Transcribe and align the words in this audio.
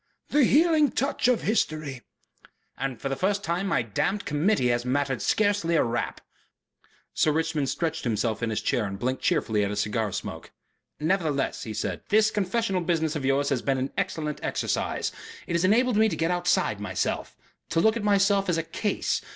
"The 0.29 0.45
healing 0.45 0.89
touch 0.89 1.27
of 1.27 1.43
history." 1.43 2.01
"And 2.75 2.99
for 2.99 3.07
the 3.07 3.15
first 3.15 3.43
time 3.43 3.67
my 3.67 3.83
damned 3.83 4.25
Committee 4.25 4.69
has 4.69 4.83
mattered 4.83 5.21
scarcely 5.21 5.75
a 5.75 5.83
rap." 5.83 6.21
Sir 7.13 7.31
Richmond 7.31 7.69
stretched 7.69 8.03
himself 8.03 8.41
in 8.41 8.49
his 8.49 8.63
chair 8.63 8.85
and 8.85 8.97
blinked 8.97 9.21
cheerfully 9.21 9.63
at 9.63 9.69
his 9.69 9.81
cigar 9.81 10.11
smoke. 10.11 10.49
"Nevertheless," 10.99 11.65
he 11.65 11.73
said, 11.75 12.01
"this 12.09 12.31
confessional 12.31 12.81
business 12.81 13.15
of 13.15 13.25
yours 13.25 13.49
has 13.49 13.61
been 13.61 13.77
an 13.77 13.91
excellent 13.95 14.39
exercise. 14.41 15.11
It 15.45 15.53
has 15.53 15.63
enabled 15.63 15.97
me 15.97 16.09
to 16.09 16.15
get 16.15 16.31
outside 16.31 16.79
myself, 16.79 17.37
to 17.69 17.79
look 17.79 17.95
at 17.95 18.01
myself 18.03 18.49
as 18.49 18.57
a 18.57 18.63
Case. 18.63 19.21